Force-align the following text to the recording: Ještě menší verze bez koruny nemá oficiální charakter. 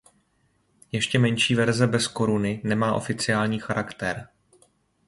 Ještě 0.91 1.19
menší 1.19 1.55
verze 1.55 1.87
bez 1.87 2.07
koruny 2.07 2.61
nemá 2.63 2.93
oficiální 2.95 3.59
charakter. 3.59 4.27